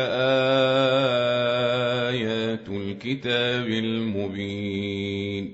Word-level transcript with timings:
آيات 2.12 2.70
الكتاب 2.70 3.68
المبين. 3.68 5.54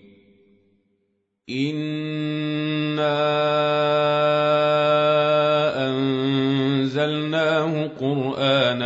إِنَّا 1.50 3.43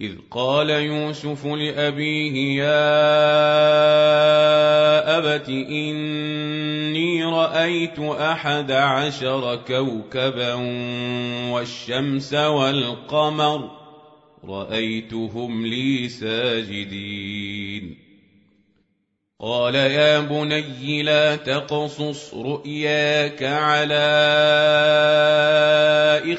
إذ 0.00 0.12
قال 0.30 0.70
يوسف 0.70 1.46
لأبيه 1.46 2.62
يا 2.62 2.98
أبت 5.18 5.48
إني 5.48 7.24
رأيت 7.24 7.98
أحد 7.98 8.72
عشر 8.72 9.56
كوكبا 9.56 10.54
والشمس 11.50 12.34
والقمر 12.34 13.70
رأيتهم 14.44 15.66
لي 15.66 16.08
ساجدين. 16.08 17.98
قال 19.40 19.74
يا 19.74 20.20
بني 20.20 21.02
لا 21.02 21.36
تقصص 21.36 22.34
رؤياك 22.34 23.42
على 23.42 24.04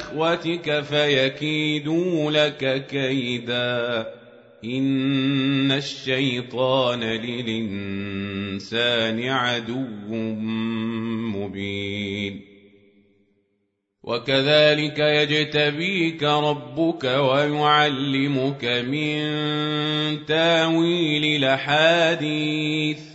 إخوتك 0.06 0.82
فيكيدوا 0.82 2.32
لك 2.32 2.86
كيدا 2.86 4.08
إن 4.64 5.72
الشيطان 5.72 7.04
للإنسان 7.04 8.50
عدو 9.24 9.86
مبين 11.36 12.42
وكذلك 14.04 15.00
يجتبيك 15.00 16.24
ربك 16.24 17.04
ويعلمك 17.04 18.66
من 18.66 19.16
تاويل 20.26 21.44
الأحاديث 21.44 23.15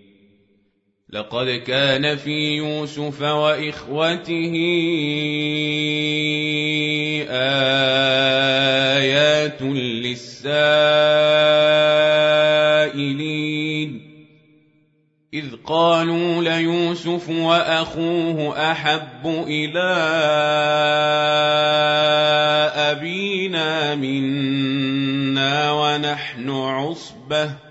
لقد 1.11 1.47
كان 1.67 2.15
في 2.15 2.55
يوسف 2.55 3.21
وإخوته 3.21 4.53
آيات 8.91 9.61
للسائلين. 9.61 10.31
إذ 15.33 15.45
قالوا 15.65 16.43
ليوسف 16.43 17.29
وأخوه 17.29 18.71
أحب 18.71 19.25
إلى 19.47 19.93
أبينا 22.75 23.95
منا 23.95 25.71
ونحن 25.71 26.49
عصبة. 26.49 27.70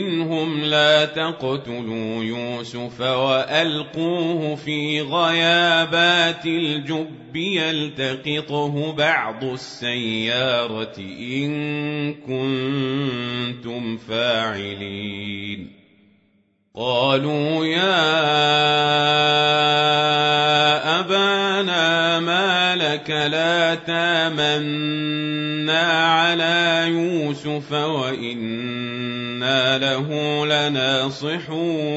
لا 0.71 1.05
تقتلوا 1.05 2.23
يوسف 2.23 3.01
وألقوه 3.01 4.55
في 4.55 5.01
غيابات 5.01 6.45
الجب 6.45 7.35
يلتقطه 7.35 8.93
بعض 8.93 9.43
السيارة 9.43 10.95
إن 11.19 12.13
كنتم 12.13 13.97
فاعلين. 13.97 15.71
قالوا 16.75 17.65
يا 17.65 18.01
أبانا 20.99 22.19
ما 22.19 22.75
لك 22.75 23.09
لا 23.09 23.75
تامنا 23.75 25.89
على 25.89 26.85
يوسف 26.87 27.73
وإنا 29.41 29.77
له 29.77 30.09
لناصحون 30.69 31.93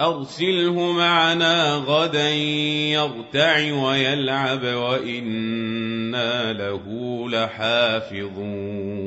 أرسله 0.00 0.92
معنا 0.92 1.74
غدا 1.74 2.30
يرتع 2.30 3.72
ويلعب 3.72 4.64
وإنا 4.64 6.52
له 6.52 6.84
لحافظون 7.28 8.99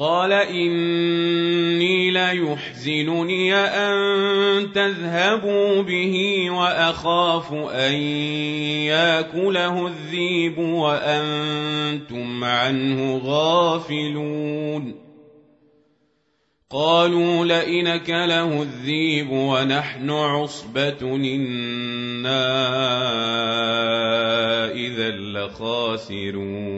قال 0.00 0.32
إني 0.32 2.10
ليحزنني 2.10 3.54
أن 3.54 4.72
تذهبوا 4.72 5.82
به 5.82 6.46
وأخاف 6.50 7.52
أن 7.52 7.92
ياكله 8.88 9.86
الذيب 9.86 10.58
وأنتم 10.58 12.44
عنه 12.44 13.20
غافلون 13.24 14.94
قالوا 16.70 17.44
لئن 17.44 17.96
كله 17.96 18.62
الذيب 18.62 19.30
ونحن 19.30 20.10
عصبة 20.10 21.02
إنا 21.02 22.40
إذا 24.72 25.10
لخاسرون 25.10 26.70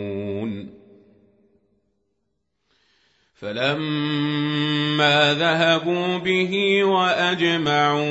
فلما 3.43 5.35
ذهبوا 5.35 6.19
به 6.19 6.85
وأجمعوا 6.85 8.03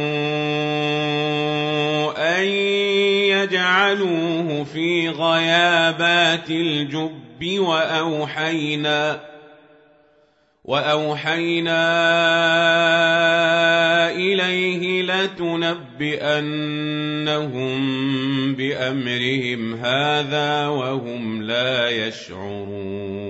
أن 2.38 2.46
يجعلوه 3.32 4.64
في 4.64 5.10
غيابات 5.10 6.50
الجب 6.50 7.60
وأوحينا 7.60 9.20
وأوحينا 10.66 11.82
إليه 14.12 15.04
لتنبئنهم 15.04 16.12
بأمرهم 18.56 19.74
هذا 19.76 20.68
وهم 20.68 21.44
لا 21.44 21.90
يشعرون 21.90 23.21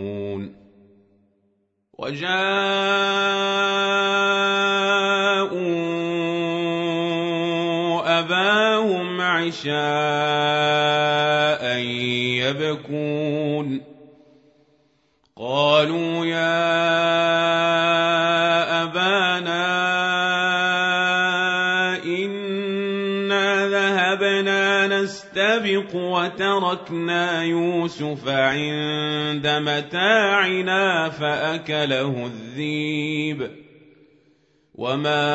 وجاءوا 2.02 2.42
أباهم 8.20 9.22
عشاء 9.22 9.72
يبكون. 12.42 13.82
قالوا 15.38 16.26
يا 16.26 17.21
نستبق 25.32 25.96
وتركنا 25.96 27.44
يوسف 27.44 28.28
عند 28.28 29.48
متاعنا 29.48 31.10
فأكله 31.10 32.26
الذيب. 32.26 33.52
وما 34.76 35.32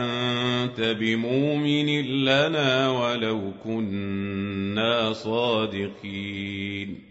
أنت 0.00 0.80
بمؤمن 0.80 2.02
لنا 2.24 2.90
ولو 2.90 3.52
كنا 3.64 5.12
صادقين. 5.12 7.10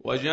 وجاءوا 0.00 0.32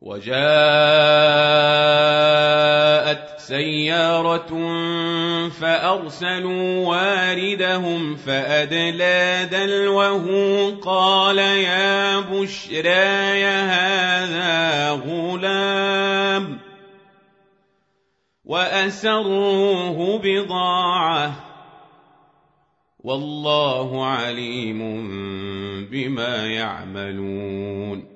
وجاءت 0.00 0.36
سيارة 3.38 4.50
فأرسلوا 5.48 6.86
واردهم 6.86 8.16
فأدلى 8.16 9.48
دلوه 9.52 10.70
قال 10.82 11.38
يا 11.38 12.20
بشراي 12.20 13.44
هذا 13.44 14.90
غلام 14.90 16.58
وأسروه 18.44 20.18
بضاعة 20.18 21.32
والله 22.98 24.06
عليم 24.06 24.78
بما 25.90 26.46
يعملون 26.46 28.15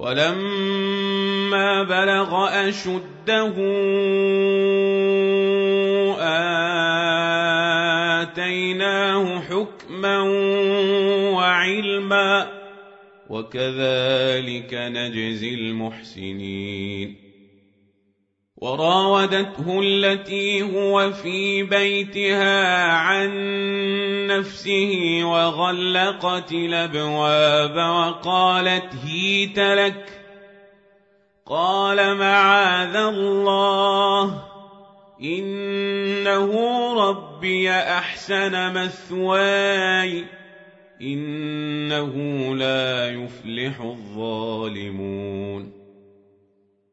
ولما 0.00 1.82
بلغ 1.82 2.48
أشده 2.68 3.56
آتيناه 8.22 9.40
حكما 9.40 10.18
وعلما 11.32 12.48
وكذلك 13.30 14.74
نجزي 14.74 15.54
المحسنين. 15.54 17.29
وراودته 18.60 19.80
التي 19.82 20.62
هو 20.62 21.12
في 21.12 21.62
بيتها 21.62 22.92
عن 22.92 23.30
نفسه 24.26 25.20
وغلقت 25.24 26.52
الأبواب 26.52 27.76
وقالت 27.76 28.94
هيت 29.04 29.58
لك. 29.58 30.22
قال 31.46 32.16
معاذ 32.16 32.96
الله 32.96 34.42
إنه 35.22 36.52
ربي 37.08 37.70
أحسن 37.70 38.72
مثواي 38.72 40.24
إنه 41.02 42.14
لا 42.54 43.10
يفلح 43.10 43.80
الظالمون. 43.80 45.79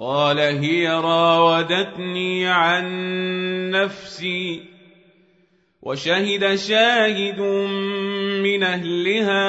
قال 0.00 0.38
هي 0.38 0.88
راودتني 0.88 2.46
عن 2.46 2.84
نفسي 3.70 4.62
وشهد 5.82 6.54
شاهد 6.54 7.40
من 8.40 8.62
أهلها 8.62 9.48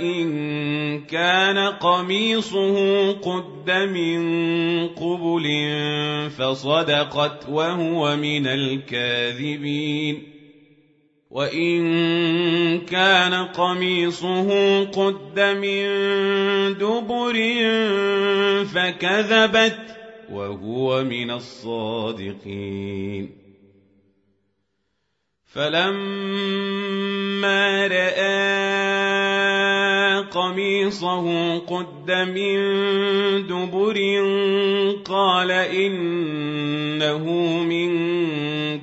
إن 0.00 1.00
كان 1.00 1.58
قميصه 1.58 3.12
قد 3.12 3.70
من 3.70 4.22
قبل 4.88 5.46
فصدقت 6.30 7.48
وهو 7.48 8.16
من 8.16 8.46
الكاذبين 8.46 10.31
وإن 11.32 12.80
كان 12.80 13.34
قميصه 13.34 14.84
قد 14.84 15.40
من 15.40 15.84
دبر 16.78 17.34
فكذبت 18.64 19.78
وهو 20.32 21.04
من 21.04 21.30
الصادقين. 21.30 23.30
فلما 25.54 27.06
رأى 27.86 28.72
قميصه 30.32 31.58
قد 31.58 32.10
من 32.10 32.56
دبر 33.46 33.98
قال 35.04 35.50
إنه 35.50 37.24
من 37.64 38.21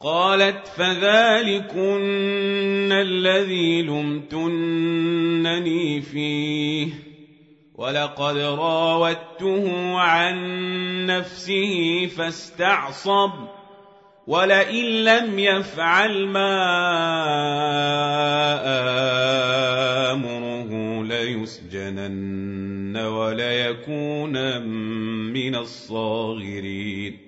قالت 0.00 0.66
فذلكن 0.66 1.82
الذي 2.92 3.82
لمتنني 3.82 5.20
فيه 6.00 6.88
ولقد 7.74 8.36
راودته 8.36 9.96
عن 9.98 10.36
نفسه 11.06 12.06
فاستعصب 12.06 13.30
ولئن 14.26 15.04
لم 15.04 15.38
يفعل 15.38 16.26
ما 16.26 16.54
آمره 20.12 21.02
ليسجنن 21.04 22.96
وليكون 22.96 24.62
من 25.32 25.54
الصاغرين 25.54 27.27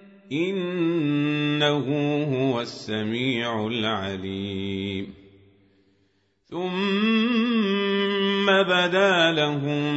إنه 0.31 1.85
هو 2.23 2.61
السميع 2.61 3.67
العليم. 3.67 5.13
ثم 6.45 6.61
بدا 8.45 9.31
لهم 9.31 9.95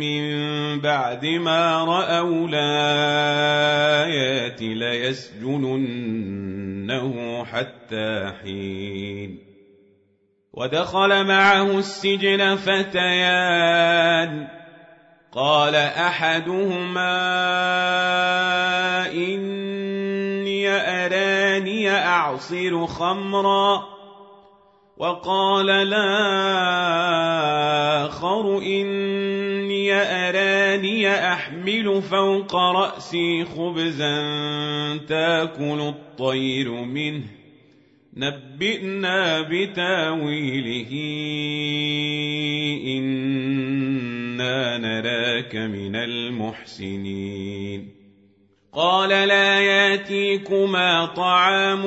من 0.00 0.40
بعد 0.80 1.26
ما 1.26 1.84
رأوا 1.84 2.48
الآيات 2.52 4.62
ليسجننه 4.62 6.24
حتى 7.44 8.32
حين. 8.42 9.38
ودخل 10.52 11.26
معه 11.26 11.78
السجن 11.78 12.56
فتيان. 12.56 14.59
قال 15.32 15.74
أحدهما 15.74 17.12
إني 19.12 20.68
أراني 20.68 21.90
أعصر 21.90 22.86
خمرًا 22.86 24.00
وقال 25.00 25.70
الآخر 25.70 26.18
إني 28.58 29.92
أراني 29.92 31.08
أحمل 31.32 32.02
فوق 32.02 32.56
رأسي 32.56 33.44
خبزا 33.44 34.16
تأكل 35.08 35.80
الطير 35.80 36.70
منه 36.70 37.22
نبئنا 38.16 39.40
بتاويله 39.40 40.90
نراك 44.76 45.56
من 45.56 45.96
المحسنين. 45.96 48.00
قال 48.72 49.08
لا 49.08 49.60
ياتيكما 49.60 51.06
طعام 51.06 51.82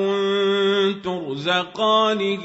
ترزقانه 1.03 2.43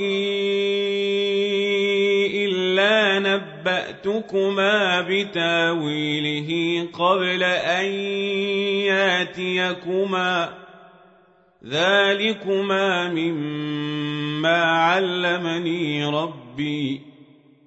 إلا 2.35 3.19
نبأتكما 3.19 5.01
بتاويله 5.01 6.83
قبل 6.93 7.43
أن 7.43 7.85
ياتيكما. 8.87 10.55
ذلكما 11.67 13.13
مما 13.13 14.63
علمني 14.63 16.05
ربي. 16.05 17.08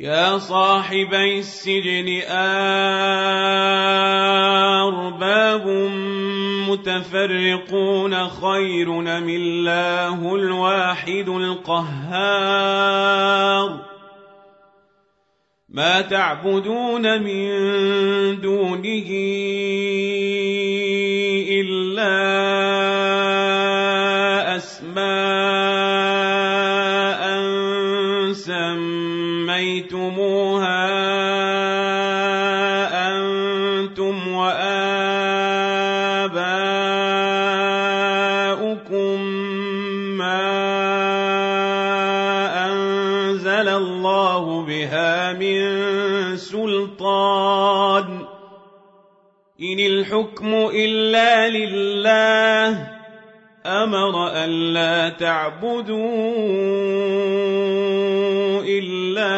يا 0.00 0.38
صاحبي 0.38 1.38
السجن 1.38 2.22
أرباب 4.86 5.66
متفرقون 6.68 8.28
خير 8.28 8.90
من 8.90 9.28
الله 9.28 10.34
الواحد 10.34 11.28
القهار 11.28 12.48
ما 15.68 16.00
تعبدون 16.00 17.22
من 17.22 17.50
دونه 18.40 19.10
إلا 21.50 22.37
بها 44.68 45.32
من 45.32 45.56
سلطان. 46.36 48.24
إن 49.60 49.78
الحكم 49.80 50.54
إلا 50.74 51.48
لله 51.48 52.90
أمر 53.66 54.28
ألا 54.44 55.08
تعبدوا 55.08 55.98
إلا 58.64 59.34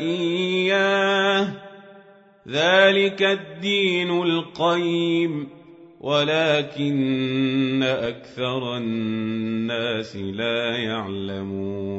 إياه. 0.00 1.48
ذلك 2.48 3.22
الدين 3.22 4.22
القيم 4.22 5.48
ولكن 6.00 7.82
أكثر 7.82 8.76
الناس 8.76 10.16
لا 10.16 10.76
يعلمون. 10.76 11.95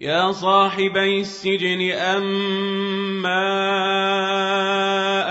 يا 0.00 0.32
صاحبي 0.32 1.20
السجن 1.20 1.90
أما 1.90 3.40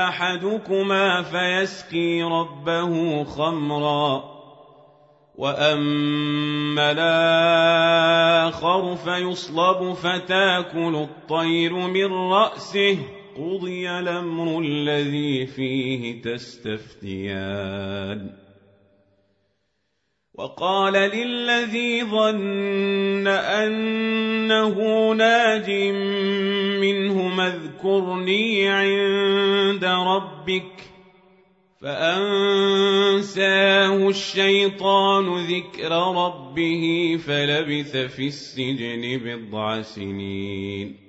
أحدكما 0.07 1.21
فيسقي 1.21 2.23
ربه 2.23 3.23
خمرا 3.23 4.23
وأما 5.35 6.91
الآخر 6.91 8.95
فيصلب 8.95 9.93
فتاكل 9.93 10.95
الطير 10.95 11.73
من 11.73 12.13
رأسه 12.13 12.97
قضي 13.37 13.91
الأمر 13.91 14.59
الذي 14.59 15.45
فيه 15.45 16.21
تستفتيان 16.21 17.69
وقال 20.39 20.93
للذي 20.93 22.03
ظن 22.03 23.27
أنه 23.27 24.75
ناج 25.13 25.71
منه 26.79 27.47
اذكرني 27.47 28.67
عند 28.67 29.85
ربك 29.85 30.71
فأنساه 31.81 33.29
الشيطان 34.09 35.45
ذكر 35.45 35.91
ربه 35.91 37.17
فلبث 37.27 37.97
في 37.97 38.27
السجن 38.27 39.17
بضع 39.23 39.81
سنين. 39.81 41.08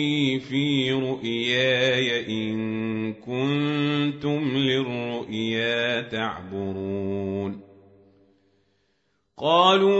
للرؤيا 6.21 6.27
تعبرون 6.27 7.61
قالوا 9.37 9.91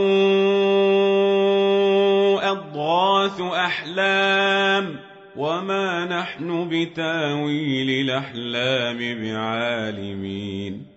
أضغاث 2.52 3.42
أحلام 3.42 5.00
وما 5.38 6.06
نحن 6.06 6.70
بتاويل 6.70 8.10
الأحلام 8.10 8.98
بعالمين. 8.98 10.91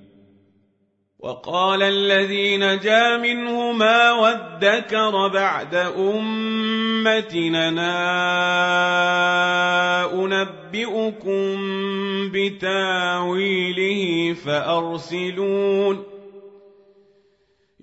وقال 1.24 1.82
الذي 1.82 2.56
نجا 2.56 3.16
منهما 3.16 4.12
وادكر 4.12 5.28
بعد 5.28 5.74
أمتنا 5.96 7.68
أنبئكم 10.12 11.56
بتاويله 12.32 14.34
فأرسلون 14.34 16.13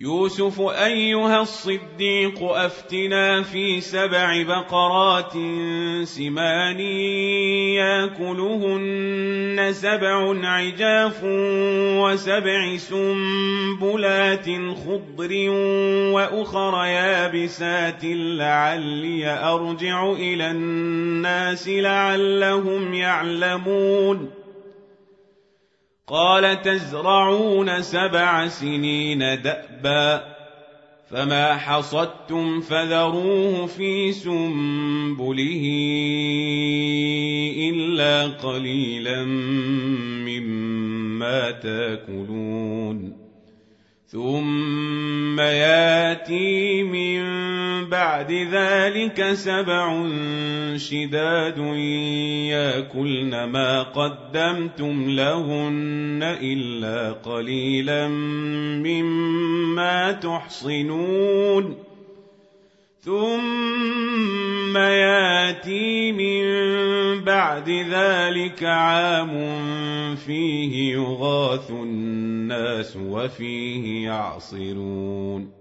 يوسف 0.01 0.61
أيها 0.61 1.41
الصديق 1.41 2.43
أفتنا 2.43 3.41
في 3.41 3.81
سبع 3.81 4.43
بقرات 4.43 5.33
سمان 6.03 6.79
يأكلهن 7.77 9.69
سبع 9.73 10.47
عجاف 10.47 11.21
وسبع 12.01 12.77
سنبلات 12.77 14.45
خضر 14.85 15.49
وأخر 16.13 16.85
يابسات 16.85 18.03
لعلي 18.03 19.29
أرجع 19.29 20.11
إلى 20.11 20.51
الناس 20.51 21.67
لعلهم 21.67 22.93
يعلمون 22.93 24.40
قال 26.11 26.61
تزرعون 26.61 27.81
سبع 27.81 28.47
سنين 28.47 29.19
دأبا 29.19 30.23
فما 31.09 31.57
حصدتم 31.57 32.61
فذروه 32.61 33.65
في 33.65 34.11
سنبله 34.11 35.63
إلا 37.57 38.27
قليلا 38.27 39.23
مما 40.27 41.51
تاكلون. 41.51 43.17
ثم 44.07 45.39
ياتي 45.39 46.83
من 46.83 47.30
بعد 48.01 48.31
ذلك 48.31 49.33
سبع 49.33 50.07
شداد 50.77 51.57
ياكلن 52.49 53.43
ما 53.43 53.83
قدمتم 53.83 55.09
لهن 55.09 56.19
إلا 56.41 57.11
قليلا 57.11 58.07
مما 58.87 60.11
تحصنون. 60.11 61.77
ثم 62.99 64.77
ياتي 64.77 66.11
من 66.11 66.43
بعد 67.23 67.69
ذلك 67.69 68.63
عام 68.63 69.35
فيه 70.15 70.93
يغاث 70.93 71.71
الناس 71.71 72.97
وفيه 72.97 74.05
يعصرون. 74.05 75.60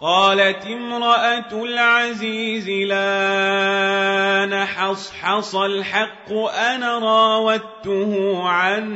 قالت 0.00 0.66
امرأة 0.66 1.64
العزيز 1.64 2.70
لا 2.70 4.46
نحصحص 4.46 5.54
الحق 5.54 6.32
أنا 6.72 6.98
راودته 6.98 8.42
عن 8.42 8.92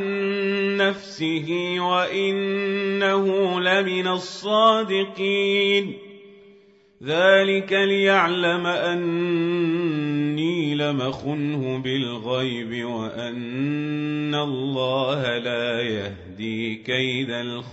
نفسه 0.76 1.76
وإنه 1.78 3.60
لمن 3.60 4.06
الصادقين. 4.06 5.98
ذلك 7.04 7.72
ليعلم 7.72 8.66
أني 8.66 10.74
لمخنه 10.74 11.78
بالغيب 11.78 12.86
وأن 12.86 14.34
الله 14.34 15.38
لا 15.38 15.80
يهدي 15.80 16.74
كيد 16.74 17.30
الخائنين. 17.30 17.72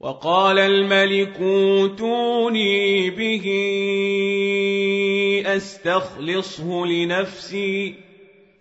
وقال 0.00 0.58
الملك 0.58 1.40
أوتوني 1.40 3.10
به 3.10 3.44
أستخلصه 5.46 6.86
لنفسي. 6.86 7.94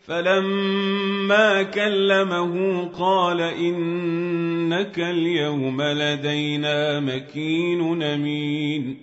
فلما 0.06 1.64
كلمه 1.64 2.86
قال 2.86 3.42
إنك 3.42 5.00
اليوم 5.00 5.82
لدينا 5.82 7.00
مكين 7.00 8.04
أمين. 8.04 8.98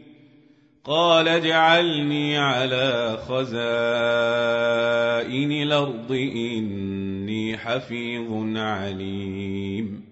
قال 0.85 1.29
اجعلني 1.29 2.39
على 2.39 3.19
خزائن 3.29 3.53
الأرض 5.53 6.13
إني 6.13 7.57
حفيظ 7.57 8.57
عليم. 8.57 10.12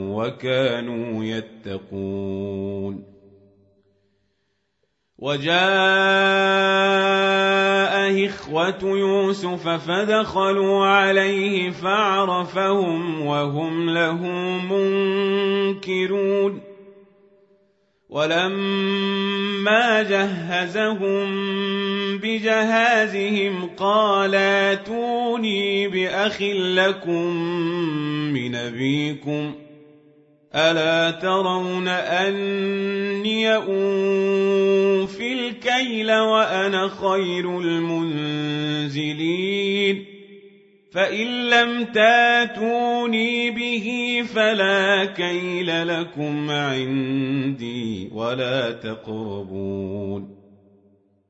وكانوا 0.21 1.23
يتقون 1.23 3.03
وجاء 5.17 5.51
إخوة 8.25 8.79
يوسف 8.83 9.67
فدخلوا 9.67 10.85
عليه 10.85 11.69
فعرفهم 11.69 13.21
وهم 13.25 13.89
له 13.89 14.27
منكرون 14.71 16.61
ولما 18.09 20.03
جهزهم 20.03 21.27
بجهازهم 22.17 23.69
قال 23.77 24.35
آتوني 24.35 25.87
بأخ 25.87 26.41
لكم 26.41 27.35
من 28.33 28.55
أبيكم 28.55 29.53
الا 30.55 31.11
ترون 31.11 31.87
اني 31.87 33.55
اوفي 33.55 35.33
الكيل 35.33 36.11
وأنا 36.11 36.87
خير 36.87 37.59
المنزلين 37.59 38.91
فإن 40.93 41.49
لم 41.49 41.83
تاتوني 41.83 43.51
به 43.51 44.21
فلا 44.35 45.05
كيل 45.05 45.87
لكم 45.87 46.49
عندي 46.49 48.09
ولا 48.13 48.71
تقربون 48.71 50.41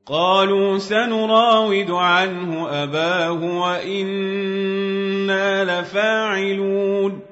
قالوا 0.06 0.78
سنراود 0.78 1.90
عنه 1.90 2.68
أباه 2.82 3.60
وإنا 3.60 4.60
لفاعلون 5.64 7.31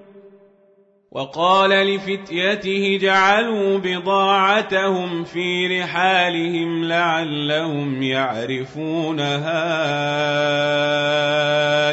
وقال 1.12 1.70
لفتيته 1.70 2.98
جعلوا 3.02 3.78
بضاعتهم 3.78 5.24
في 5.24 5.80
رحالهم 5.80 6.84
لعلهم 6.84 8.02
يعرفونها 8.02 9.60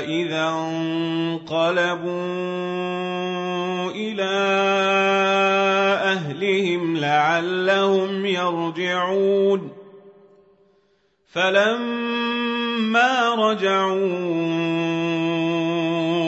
إذا 0.05 0.49
انقلبوا 0.49 1.51
إلى 3.91 4.37
أهلهم 6.03 6.97
لعلهم 6.97 8.25
يرجعون. 8.25 9.71
فلما 11.33 12.55
رجعوا 13.35 13.97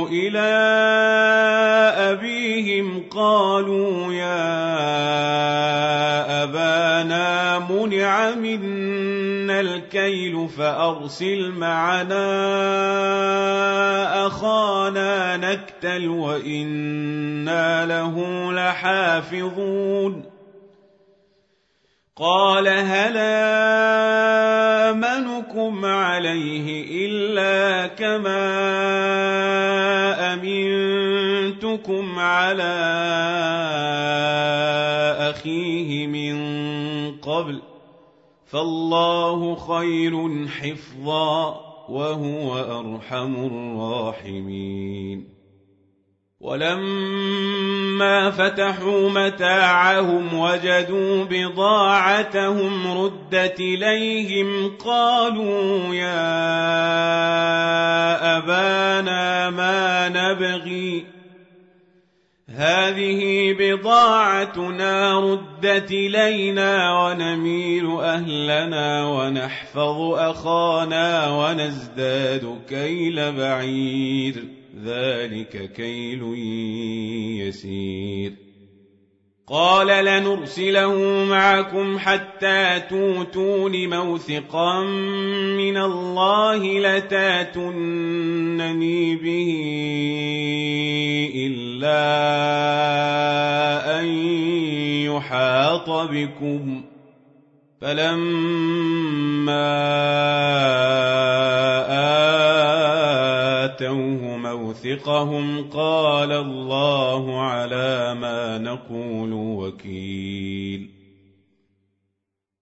إلى 0.09 0.49
قالوا 3.11 4.13
يا 4.13 4.43
أبانا 6.43 7.59
منع 7.59 8.35
منا 8.35 9.59
الكيل 9.59 10.49
فأرسل 10.57 11.51
معنا 11.51 12.27
أخانا 14.27 15.37
نكتل 15.37 16.07
وإنا 16.07 17.85
له 17.85 18.15
لحافظون. 18.53 20.39
قال 22.15 22.67
هل 22.67 23.17
آمنكم 24.89 25.85
عليه 25.85 26.85
إلا 27.07 27.87
كما 27.87 29.48
أمنتكم 31.87 32.19
على 32.19 32.73
أخيه 35.29 36.07
من 36.07 36.37
قبل 37.17 37.61
فالله 38.51 39.55
خير 39.55 40.47
حفظا 40.47 41.59
وهو 41.89 42.57
أرحم 42.57 43.35
الراحمين 43.35 45.39
ولما 46.39 48.31
فتحوا 48.31 49.09
متاعهم 49.09 50.39
وجدوا 50.39 51.23
بضاعتهم 51.23 52.97
ردت 53.03 53.59
إليهم 53.59 54.77
قالوا 54.77 55.95
يا 55.95 56.29
أبانا 58.37 59.49
ما 59.49 60.09
نبغي 60.09 61.05
هذه 62.59 63.53
بضاعتنا 63.59 65.19
ردت 65.19 65.91
إلينا 65.91 67.01
ونميل 67.03 67.85
أهلنا 67.85 69.07
ونحفظ 69.07 70.13
أخانا 70.13 71.31
ونزداد 71.31 72.59
كيل 72.69 73.31
بعير. 73.31 74.43
ذلك 74.85 75.71
كيل 75.75 76.23
يسير. 77.47 78.33
قال 79.47 80.05
لنرسله 80.05 81.25
معكم 81.25 81.99
حتى 81.99 82.81
توتون 82.89 83.89
موثقا 83.89 84.83
من 85.57 85.77
الله 85.77 86.79
لتاتونني 86.79 87.95
به 89.15 89.55
إلا 91.35 91.68
أن 93.99 94.05
يحاط 95.05 95.89
بكم 95.89 96.83
فلما 97.81 99.65
آتوه 103.65 104.37
موثقهم 104.37 105.69
قال 105.69 106.31
الله 106.31 107.41
على 107.41 108.15
ما 108.21 108.57
نقول 108.57 109.33
وكيل 109.33 110.78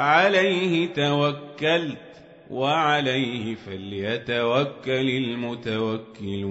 عليه 0.00 0.86
توكلت 0.86 1.96
وعليه 2.50 3.54
فليتوكل 3.54 5.08
المتوكلون. 6.20 6.50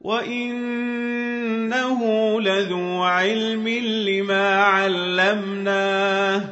وانه 0.00 2.00
لذو 2.40 3.02
علم 3.02 3.68
لما 4.08 4.62
علمناه 4.62 6.44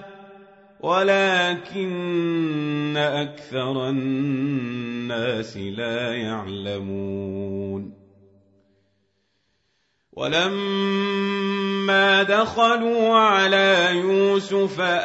ولكن 0.81 2.97
أكثر 2.97 3.89
الناس 3.89 5.57
لا 5.57 6.15
يعلمون. 6.15 7.95
ولما 10.13 11.43
دخلوا 12.23 13.19
على 13.19 13.89
يوسف 13.93 14.81
آوى 14.81 15.05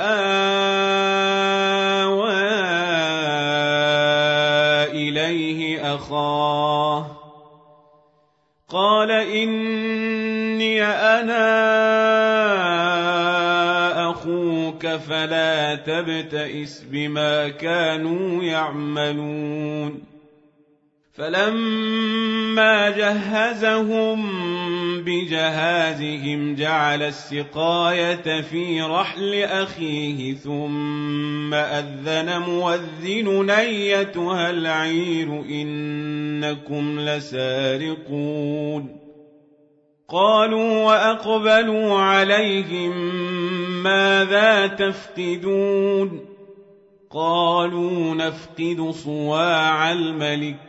إليه 4.92 5.96
أخاه 5.96 7.19
قال 8.70 9.12
إني 9.12 10.84
أنا 10.84 11.40
أخوك 14.12 14.88
فلا 14.88 15.76
تبتئس 15.76 16.84
بما 16.92 17.50
كانوا 17.50 18.44
يعملون 18.44 20.09
فلما 21.20 22.90
جهزهم 22.90 24.28
بجهازهم 25.04 26.56
جعل 26.56 27.04
السقاية 27.04 28.42
في 28.42 28.82
رحل 28.82 29.44
أخيه 29.44 30.36
ثم 30.36 31.54
أذن 31.54 32.40
مؤذن 32.40 33.50
أيتها 33.50 34.50
العير 34.50 35.44
إنكم 35.50 37.00
لسارقون. 37.00 39.00
قالوا 40.10 40.84
وأقبلوا 40.84 42.00
عليهم 42.00 43.14
ماذا 43.84 44.68
تفقدون؟ 44.68 46.26
قالوا 47.12 48.16
نفقد 48.16 48.92
صواع 48.92 49.92
الملك. 49.92 50.69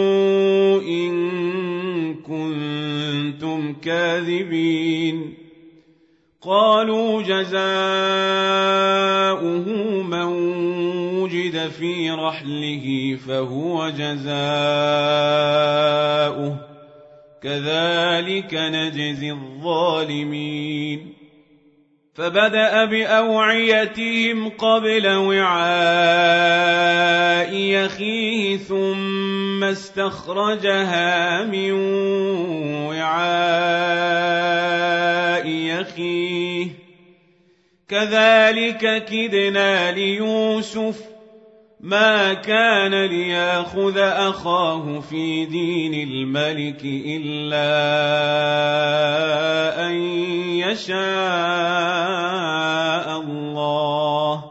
كاذبين 3.81 5.33
قالوا 6.41 7.21
جزاؤه 7.21 7.61
من 10.03 10.25
وجد 11.21 11.67
في 11.67 12.11
رحله 12.11 13.17
فهو 13.27 13.89
جزاؤه. 13.89 14.31
كذلك 17.43 18.53
نجزي 18.53 19.31
الظالمين. 19.31 21.13
فبدأ 22.13 22.85
بأوعيتهم 22.85 24.49
قبل 24.49 25.07
وعاء 25.07 26.21
يخيه 27.55 28.57
ثم 28.57 29.20
استخرجها 29.71 31.43
من 31.43 31.71
وعاء 32.87 34.41
يخيه. 35.47 36.67
كذلك 37.89 39.05
كدنا 39.05 39.91
ليوسف 39.91 41.11
ما 41.79 42.33
كان 42.33 43.05
ليأخذ 43.05 43.97
أخاه 43.97 44.99
في 44.99 45.45
دين 45.45 46.09
الملك 46.09 46.81
إلا 46.83 47.71
أن 49.87 49.93
يشاء 50.61 51.01
الله. 53.21 54.50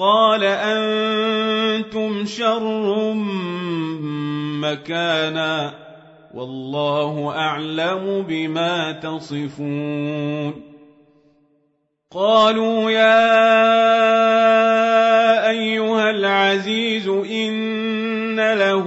قال 0.00 0.44
أنتم 0.44 2.24
شر 2.24 3.12
مكانا 4.64 5.74
والله 6.34 7.32
أعلم 7.36 8.24
بما 8.28 8.92
تصفون. 8.92 10.70
قالوا 12.10 12.90
يا 12.90 13.40
أيها 15.50 16.10
العزيز 16.10 17.08
إن 17.08 18.36
له 18.54 18.86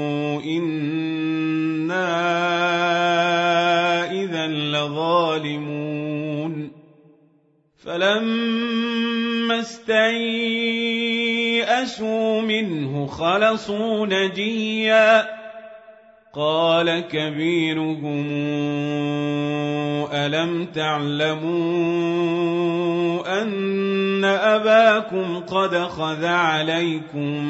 ظالمون. 4.95 6.71
فلما 7.77 9.59
استيئسوا 9.59 10.01
منه 12.41 13.07
خلصوا 13.07 14.05
نجيا. 14.05 15.41
قال 16.33 16.99
كبيرهم 16.99 18.27
ألم 20.13 20.65
تعلموا 20.65 21.51
أن 23.41 24.23
أباكم 24.25 25.39
قد 25.39 25.75
خذ 25.75 26.25
عليكم 26.25 27.45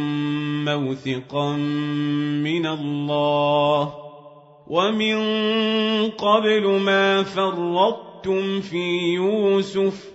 موثقا 0.65 1.53
من 2.43 2.65
الله؟ 2.65 4.00
ومن 4.71 5.17
قبل 6.09 6.67
ما 6.67 7.23
فرطتم 7.23 8.61
في 8.61 9.13
يوسف 9.13 10.11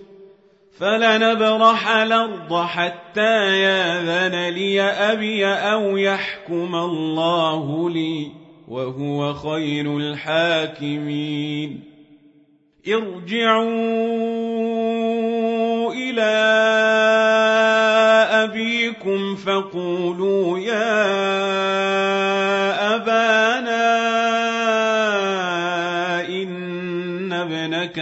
فلنبرح 0.79 1.87
الأرض 1.87 2.53
حتى 2.65 3.61
ياذن 3.61 4.49
لي 4.49 4.81
أبي 4.81 5.45
أو 5.45 5.97
يحكم 5.97 6.75
الله 6.75 7.89
لي 7.89 8.31
وهو 8.67 9.33
خير 9.33 9.97
الحاكمين. 9.97 11.83
ارجعوا 12.87 13.67
إلى 15.93 16.33
أبيكم 18.43 19.35
فقولوا 19.35 20.59
يا 20.59 21.66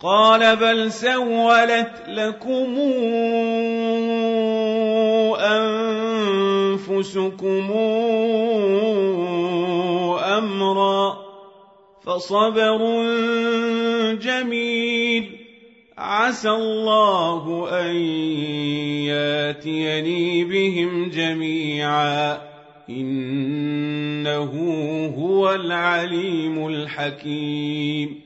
قال 0.00 0.56
بل 0.56 0.92
سولت 0.92 1.92
لكم 2.08 2.78
أنفسكم 6.76 7.70
أمرا 10.38 11.16
فصبر 12.04 12.78
جميل 14.12 15.36
عسى 15.98 16.50
الله 16.50 17.68
أن 17.80 17.96
ياتيني 19.06 20.44
بهم 20.44 21.10
جميعا 21.10 22.38
إنه 22.88 24.52
هو 25.18 25.54
العليم 25.54 26.66
الحكيم 26.68 28.25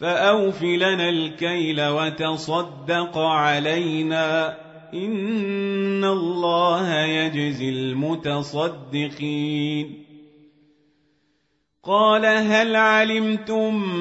فأوف 0.00 0.62
لنا 0.62 1.08
الكيل 1.08 1.86
وتصدق 1.86 3.18
علينا 3.18 4.56
إن 4.94 6.04
الله 6.04 7.00
يجزي 7.00 7.68
المتصدقين 7.68 9.26
قال 11.86 12.26
هل 12.26 12.76
علمتم 12.76 13.98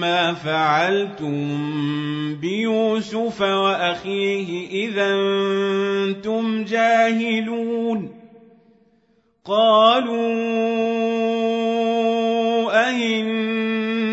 ما 0.00 0.34
فعلتم 0.34 1.56
بيوسف 2.34 3.40
وأخيه 3.40 4.68
إذا 4.86 5.14
أنتم 5.14 6.64
جاهلون 6.64 8.16
قالوا 9.44 10.26
أئن 12.88 13.25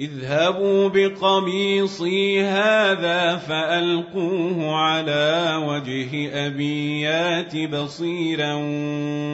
اذهبوا 0.00 0.88
بقميصي 0.88 2.40
هذا 2.40 3.36
فألقوه 3.36 4.74
على 4.74 5.62
وجه 5.66 6.30
أبيات 6.46 7.56
بصيرا 7.56 8.54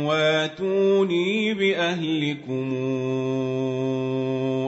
واتوني 0.03 1.55
بأهلكم 1.55 2.75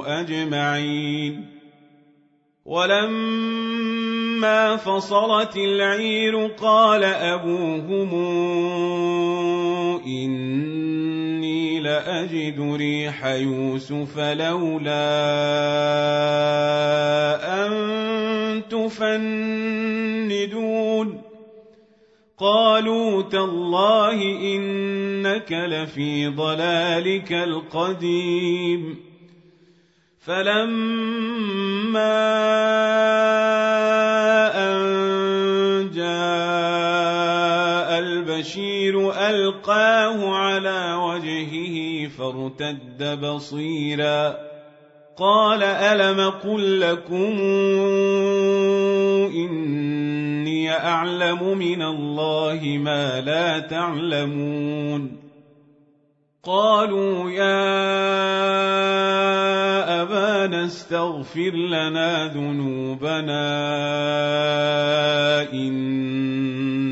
أجمعين. 0.06 1.44
ولما 2.64 4.06
فصلت 4.76 5.56
العير 5.56 6.46
قال 6.46 7.04
أبوهم 7.04 8.14
إني 10.06 10.87
لأجد 11.80 12.76
ريح 12.76 13.26
يوسف 13.26 14.18
لولا 14.18 15.08
أن 17.66 17.72
تفندون. 18.70 19.38
قالوا 22.38 23.22
تالله 23.22 24.22
إنك 24.22 25.52
لفي 25.52 26.28
ضلالك 26.28 27.32
القديم. 27.32 28.96
فلما 30.20 30.78
أن 34.54 35.90
جاء 35.94 36.97
البشير 38.38 39.12
ألقاه 39.30 40.34
على 40.34 40.94
وجهه 40.94 42.08
فارتد 42.08 43.20
بصيرا. 43.20 44.36
قال 45.16 45.62
ألم 45.62 46.30
قل 46.30 46.80
لكم 46.80 47.38
إني 49.34 50.70
أعلم 50.70 51.58
من 51.58 51.82
الله 51.82 52.60
ما 52.78 53.20
لا 53.20 53.58
تعلمون. 53.58 55.16
قالوا 56.44 57.30
يا 57.30 57.58
أبانا 60.02 60.64
استغفر 60.64 61.50
لنا 61.50 62.26
ذنوبنا 62.26 63.58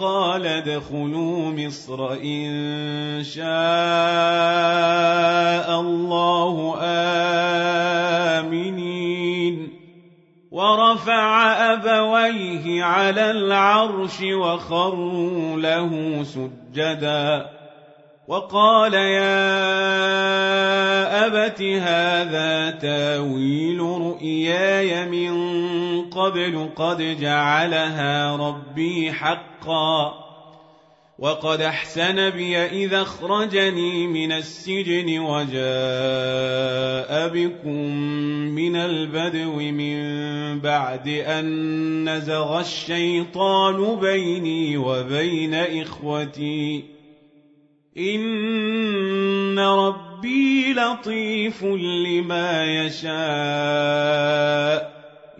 وقال 0.00 0.46
ادخلوا 0.46 1.50
مصر 1.50 2.12
إن 2.12 3.24
شاء 3.24 3.44
الله 5.80 6.76
آمنين. 8.40 9.68
ورفع 10.50 11.52
أبويه 11.72 12.84
على 12.84 13.30
العرش 13.30 14.20
وخروا 14.22 15.56
له 15.56 16.22
سجداً. 16.22 17.60
وقال 18.28 18.94
يا 18.94 19.66
أبت 21.26 21.62
هذا 21.62 22.70
تاويل 22.70 23.80
رؤياي 23.80 25.06
من 25.06 25.34
قبل 26.10 26.70
قد 26.76 27.16
جعلها 27.20 28.36
ربي 28.36 29.12
حقا 29.12 29.49
وقد 31.20 31.60
أحسن 31.60 32.30
بي 32.30 32.56
إذا 32.56 33.02
أخرجني 33.02 34.06
من 34.06 34.32
السجن 34.32 35.18
وجاء 35.18 35.60
بكم 37.28 37.94
من 38.54 38.76
البدو 38.76 39.56
من 39.56 40.60
بعد 40.60 41.08
أن 41.08 42.16
نزغ 42.16 42.60
الشيطان 42.60 43.96
بيني 44.00 44.76
وبين 44.76 45.54
إخوتي. 45.54 46.84
إن 47.98 49.58
ربي 49.58 50.72
لطيف 50.72 51.64
لما 51.64 52.64
يشاء. 52.84 54.20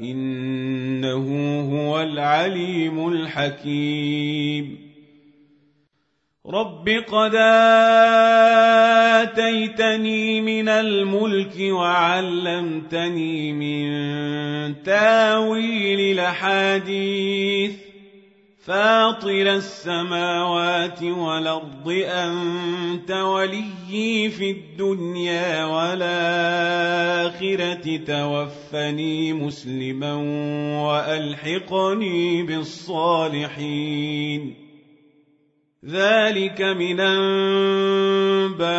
إنه 0.01 1.61
هو 1.73 2.01
العليم 2.03 3.09
الحكيم. 3.09 4.91
رب 6.47 6.89
قد 6.89 7.35
آتيتني 9.21 10.41
من 10.41 10.69
الملك 10.69 11.55
وعلمتني 11.61 13.53
من 13.53 13.89
تاويل 14.83 16.19
الأحاديث. 16.19 17.90
فاطر 18.61 19.55
السماوات 19.55 21.03
والأرض 21.03 21.89
أنت 21.89 23.11
وليي 23.11 24.31
في 24.31 24.51
الدنيا 24.51 25.65
والآخرة. 25.65 26.11
توفني 27.97 29.33
مسلما 29.33 30.15
وألحقني 30.87 32.43
بالصالحين. 32.43 34.55
ذلك 35.87 36.63
من 36.63 37.01
أنباء 37.01 38.71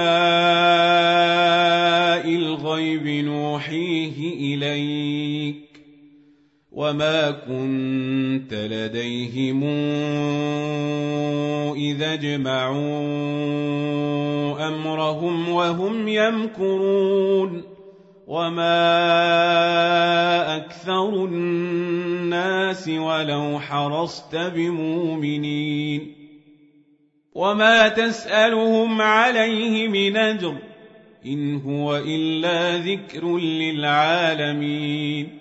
الغيب 2.35 3.07
نوحيه 3.07 4.55
إليك. 4.55 5.10
وما 6.71 7.31
كنت 7.31 8.53
لديهم 8.53 9.63
إذا 11.75 12.13
اجمعوا 12.13 12.77
أمرهم 14.67 15.49
وهم 15.49 16.07
يمكرون 16.07 17.63
وما 18.27 18.95
أكثر 20.55 21.25
الناس 21.25 22.89
ولو 22.89 23.59
حرصت 23.59 24.35
بمؤمنين 24.35 26.15
وما 27.33 27.87
تسألهم 27.87 29.01
عليه 29.01 29.87
من 29.87 30.17
أجر 30.17 30.55
إن 31.25 31.55
هو 31.55 31.97
إلا 31.97 32.77
ذكر 32.77 33.37
للعالمين 33.37 35.40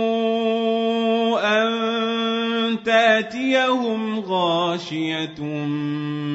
تاتيهم 2.85 4.19
غاشية 4.19 5.41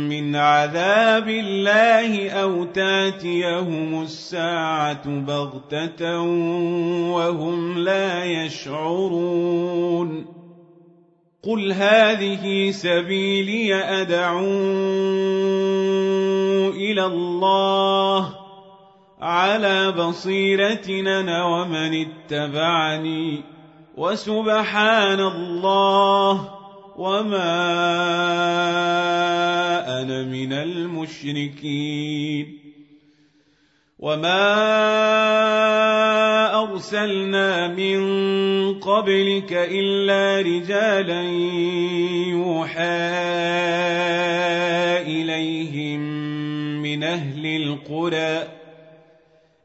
من 0.08 0.36
عذاب 0.36 1.28
الله 1.28 2.30
أو 2.30 2.64
تاتيهم 2.64 4.02
الساعة 4.02 5.08
بغتة 5.08 6.20
وهم 7.10 7.78
لا 7.78 8.24
يشعرون. 8.24 10.26
قل 11.42 11.72
هذه 11.72 12.70
سبيلي 12.70 13.74
أدعو 13.74 14.44
إلى 16.70 17.06
الله 17.06 18.34
على 19.20 19.92
بصيرتنا 19.92 21.44
ومن 21.44 22.06
اتبعني. 22.06 23.55
وسبحان 23.96 25.20
الله 25.20 26.50
وما 26.96 27.56
أنا 30.02 30.22
من 30.22 30.52
المشركين 30.52 32.58
وما 33.98 34.46
أرسلنا 36.62 37.68
من 37.68 38.00
قبلك 38.80 39.52
إلا 39.52 40.40
رجالا 40.40 41.22
يوحى 42.28 43.06
إليهم 45.08 46.00
من 46.82 47.02
أهل 47.02 47.46
القرى 47.46 48.65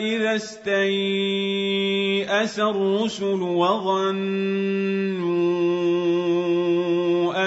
إذا 0.00 0.36
استيأس 0.36 0.70
الرسل 2.60 3.40
وظنوا 3.42 4.10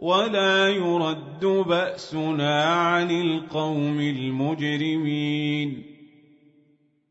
ولا 0.00 0.68
يرد 0.68 1.44
بأسنا 1.44 2.64
عن 2.64 3.10
القوم 3.10 4.00
المجرمين 4.00 5.95